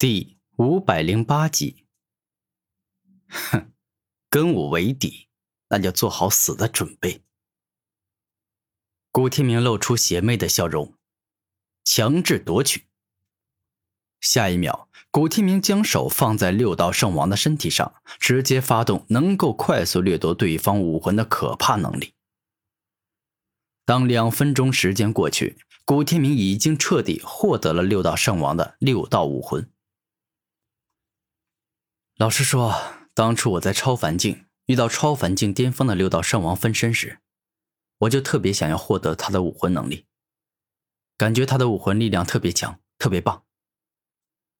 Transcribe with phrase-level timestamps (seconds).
[0.00, 1.84] 第五百零八集。
[3.28, 3.70] 哼，
[4.30, 5.28] 跟我为敌，
[5.68, 7.20] 那就做好死的准备。
[9.12, 10.94] 古天明露出邪魅的笑容，
[11.84, 12.86] 强制夺取。
[14.22, 22.14] 下一秒，古天明将手放在六道圣王的身体上，直接发动能够快速掠夺对方武魂的可怕能力。
[23.84, 29.70] 当两分钟时间过去，古天明已经彻底获得了六道圣王的六道武魂。
[32.20, 32.78] 老实说，
[33.14, 37.20] 当初我在超凡境遇到超凡境巅峰的六道圣王分身时，
[38.00, 40.04] 我就特别想要获得他的武魂能力，
[41.16, 43.44] 感觉他的武魂力量特别强，特别棒。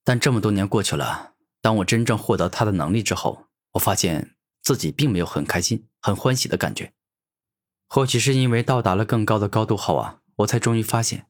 [0.03, 6.95] 但这么多年过去了，当我真正获得他的能力之后，我发现自己并没有很开心、很欢喜的感觉。
[7.91, 11.27] 或许是因为到达了更高的高度后啊，我才终于发现，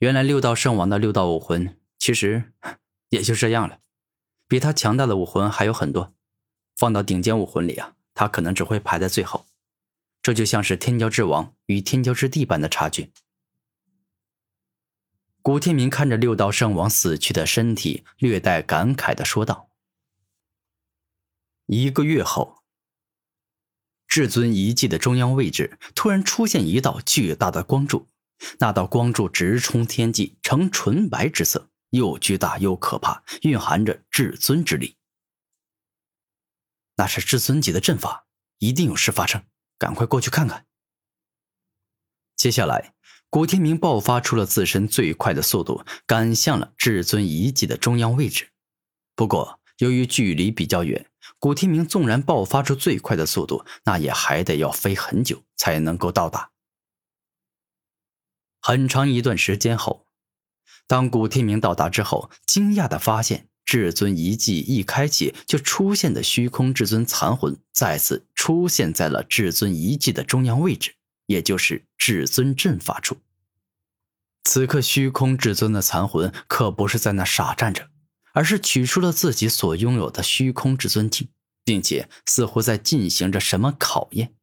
[0.00, 2.52] 原来六道圣王的六道武魂其实
[3.10, 3.78] 也就这样了。
[4.54, 6.14] 比他强大的武魂还有很多，
[6.76, 9.46] 放到顶尖武魂里啊，他可能只会排在最后。
[10.22, 13.10] 这就像是天骄之王与天骄之地般的差距。
[15.42, 19.70] 古天明看着六道圣王死去的身体，略带感慨的说道
[21.66, 22.62] ：“一个月后，
[24.06, 28.06] 至尊遗迹的中央位置突然出现一道巨大的光柱，
[28.60, 34.96] 那道光柱直冲天际，呈纯白之色。”又巨大又可怕，蕴含着至尊之力。
[36.96, 38.26] 那是至尊级的阵法，
[38.58, 39.44] 一定有事发生，
[39.78, 40.66] 赶快过去看看。
[42.36, 42.94] 接下来，
[43.30, 48.50] 古天明爆发出了自身最快的速度，赶向了至尊遗迹的中央位置。
[49.14, 56.50] 不过，由于距离比较远，古天明纵然爆发出最快的速度，那也还得要飞很久才能够到达。
[58.60, 60.08] 很长一段时间后。
[60.86, 70.94] 当古天明到达之后，惊讶的发现，至尊遗迹一开启就出现的虚空至尊残魂再次出现在了至尊遗迹的中央位置，
[71.26, 73.16] 也就是至尊阵法处。
[74.44, 77.88] 此刻，虚空至尊的残魂可不是在那傻站着，
[78.34, 81.30] 而是取出了自己所拥有的虚空至尊镜，
[81.64, 84.34] 并且似乎在进行着什么考验。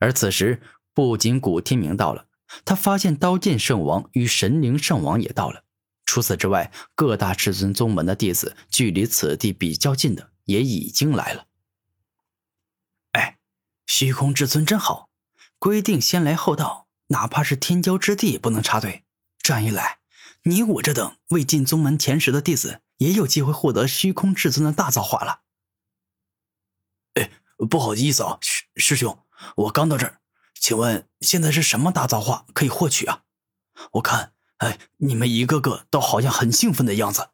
[0.00, 0.60] 而此时，
[0.92, 2.26] 不仅古天明到了。
[2.64, 5.64] 他发现刀剑圣王与神灵圣王也到了。
[6.04, 11.46] 除此之外，各大至尊宗门的弟子，距离此地比较近的也已经来了。
[13.12, 13.38] 哎，
[13.86, 15.10] 虚空至尊真好，
[15.58, 19.04] 规定先来后到，哪怕是天骄之地也不能插队。
[19.38, 19.98] 这样一来，
[20.44, 25.40] 你我这等未进宗门前十的弟子，也有机会获得虚空至尊的大造化了。
[27.14, 27.30] 哎，
[27.70, 29.18] 不好意思啊，师师兄，
[29.56, 30.21] 我刚到这儿。
[30.62, 33.24] 请问现在是什么大造化可以获取啊？
[33.94, 37.30] 我看，哎，你们一个个都好像很兴奋的样子。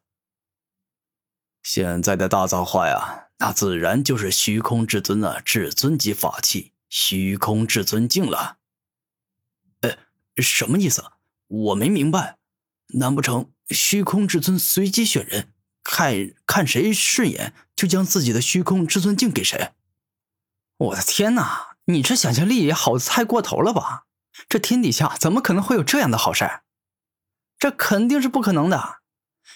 [1.61, 8.57] 现在的大造化呀，那自然就是虚空至尊的至尊级法器——虚空至尊镜了。
[9.81, 9.95] 呃，
[10.41, 11.11] 什么意思？
[11.45, 12.39] 我没明白。
[12.95, 15.53] 难不成虚空至尊随机选人，
[15.83, 19.73] 看看谁顺眼，就将自己的虚空至尊镜给谁？
[20.77, 21.67] 我的天哪！
[21.89, 24.05] 你这想象力也好太过头了吧？
[24.47, 26.61] 这天底下怎么可能会有这样的好事？
[27.57, 28.99] 这肯定是不可能的！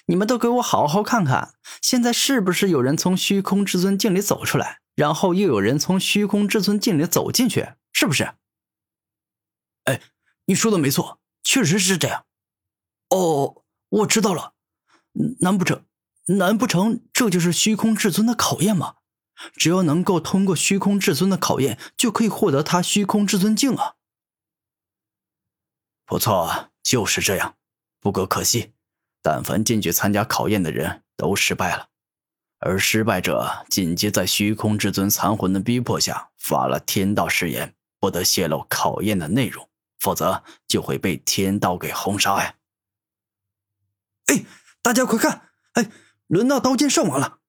[0.08, 7.74] 你们都给我好好看看，现在是不是有人从虚空至尊镜里走出来，然后又有人从虚空至尊镜里走进去？
[7.94, 8.34] 是不是？
[9.84, 10.02] 哎，
[10.46, 12.26] 你说的没错，确实是这样。
[13.10, 14.54] 哦，我知道了，
[15.42, 15.86] 难不成，
[16.26, 18.96] 难不成这就是虚空至尊的考验吗？
[19.56, 23.96] 只要能够通过虚空至尊的考验，就可以获得他虚空至尊镜啊！
[26.06, 27.56] 不错，就是这样。
[28.00, 28.74] 不过可惜，
[29.22, 31.90] 但凡进去参加考验的人都失败了，
[32.60, 39.70] 而失败者紧接在虚空至尊残魂的逼迫下发了天道誓言，不得泄露考验的内容，
[40.00, 42.56] 否则就会被天道给轰杀呀！
[44.28, 44.46] 哎，
[44.82, 45.50] 大家快看！
[45.74, 45.90] 哎，
[46.28, 47.40] 轮到刀剑圣王了！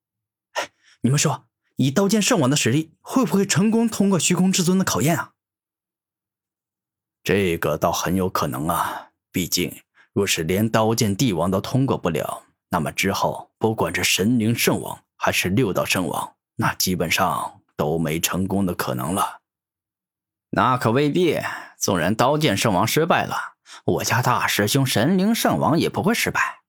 [0.52, 0.70] 哎，
[1.02, 1.48] 你们说？
[1.76, 5.32] 以刀剑圣王的实力，会不会成功通过虚空至尊的考验啊？
[7.24, 9.08] 这个倒很有可能啊！
[9.32, 9.82] 毕竟，
[10.12, 19.40] 若是连刀剑帝王都通过不了，那么之后不管是神灵圣王还是六道圣王，那基本上都没成功的可能了。
[20.50, 21.40] 那可未必，
[21.76, 23.54] 纵然刀剑圣王失败了，
[23.84, 26.60] 我家大师兄神灵圣王也不会失败，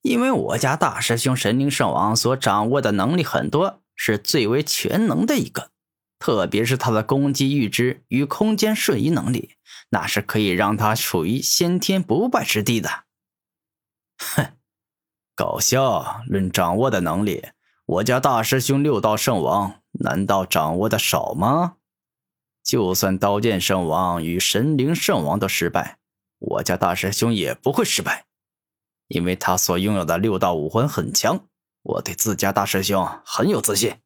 [0.00, 3.81] 因为我家大师兄神灵圣王所掌握的能力很多。
[3.96, 5.70] 是最为全能的一个，
[6.18, 9.56] 特别是他的攻击预知与空间瞬移能力，
[9.90, 13.04] 那是可以让他处于先天不败之地的。
[14.18, 14.52] 哼，
[15.34, 16.22] 搞笑！
[16.26, 17.44] 论掌握的能力，
[17.86, 21.76] 我家大师兄六道圣王难道掌握的少吗？
[22.62, 25.98] 就算刀剑圣王与神灵圣王都失败，
[26.38, 28.26] 我家大师兄也不会失败，
[29.08, 31.48] 因为他所拥有的六道武魂很强。
[31.82, 33.96] 我对自家大师兄很有自信。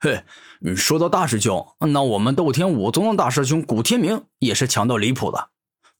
[0.00, 0.24] 嘿，
[0.76, 5.50] 说到大师兄，那我们斗天武宗的大师兄古天明也是强到离谱的。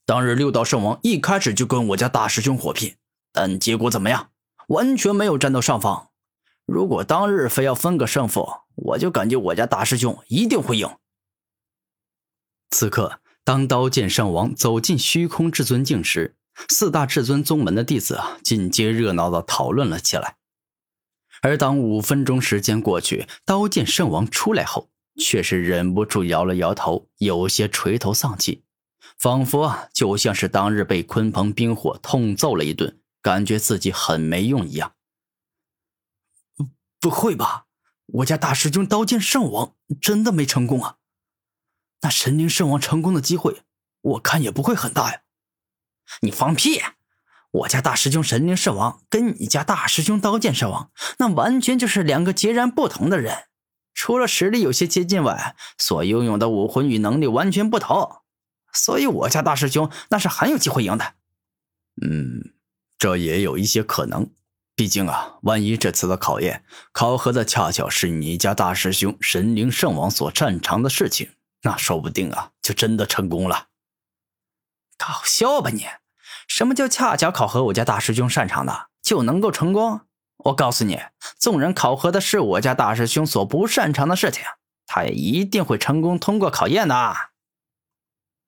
[0.05, 2.95] 当日六道圣王一开始就跟我家大师兄火拼，
[3.31, 4.29] 但结果怎么样？
[4.67, 6.07] 完全没有占到上风。
[6.65, 10.89] 如果当日非要分个胜负，我就感觉我家大师兄一定会赢。
[12.71, 16.35] 此刻，当刀剑圣王走进虚空至尊境时，
[16.69, 20.35] 四大至尊宗门的弟子啊，尽皆热闹的讨论了起来。
[21.41, 24.89] 而当五分钟时间过去，刀剑圣王出来后，
[25.19, 28.63] 却是忍不住摇了摇头，有些垂头丧气，
[29.17, 32.99] 仿佛啊，就像是当日被鲲鹏冰火痛揍了一顿。
[33.21, 34.93] 感觉自己很没用一样。
[36.99, 37.65] 不会吧？
[38.05, 40.97] 我家大师兄刀剑圣王真的没成功啊？
[42.01, 43.63] 那神灵圣王成功的机会，
[44.01, 45.21] 我看也不会很大呀。
[46.21, 46.79] 你放屁！
[47.55, 53.45] 我家大师兄神灵圣王跟你家大师兄刀剑圣王，那完全就是两个截然不同的人。
[53.93, 58.17] 除了实力有些接近外，所拥有的武魂与能力完全不同。
[58.73, 61.13] 所以，我家大师兄那是很有机会赢的。
[62.01, 62.51] 嗯。
[62.97, 64.31] 这也有一些可能，
[64.73, 71.29] 毕竟啊，万一这次的考验考核的恰巧是你家大师兄神灵圣王所擅长的事情，
[71.61, 73.67] 那说不定啊，就真的成功了。
[74.97, 75.85] 搞笑吧你？
[76.47, 80.01] 什么叫恰巧考核我家大师兄擅长的就能够成功？
[80.37, 80.99] 我告诉你，
[81.39, 84.43] 纵然考核的是我家大师兄所不擅长的事情，
[84.85, 87.15] 他也一定会成功通过考验的。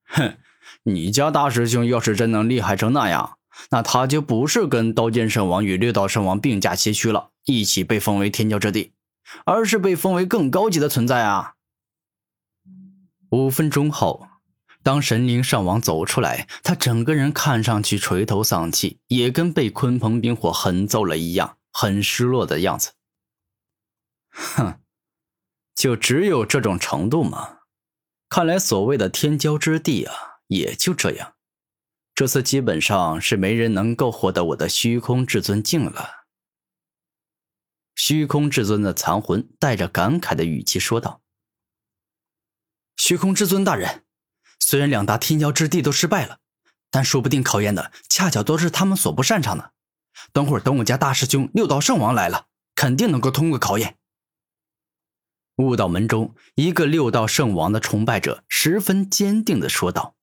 [0.08, 0.38] 哼，
[0.84, 3.38] 你家大师兄要是真能厉害成那样。
[3.72, 8.94] 那他就不是跟刀剑圣王与六道圣王并驾齐驱了，一起被封为天骄之地，
[9.46, 11.56] 而是被封为更高级的存在啊！
[13.32, 14.28] 五分钟后，
[14.88, 22.94] 当神灵上王走出来，他整个人看上去垂头丧气，也跟被鲲鹏冰火狠揍了一样，很失落的样子。
[24.30, 24.80] 哼，
[25.76, 27.58] 就只有这种程度吗？
[28.30, 30.14] 看来所谓的天骄之地啊，
[30.48, 31.34] 也就这样。
[32.16, 36.28] 这次基本上是没人能够获得我的虚空至尊境了。
[37.94, 41.22] 虚空至尊的残魂带着感慨的语气说道
[42.96, 44.06] ：“虚空至尊大人，
[44.70, 46.40] 虽然两大天骄之地都失败了，
[46.92, 49.72] 但说不定考验的恰巧都是他们所不擅长的。
[50.34, 53.96] 等会儿等我家大师兄六道圣王来了，肯定能够通过考验。”
[55.56, 60.17] 悟道门中，一个六道圣王的崇拜者十分坚定的说道。